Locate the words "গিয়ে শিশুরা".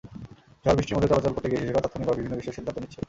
1.49-1.81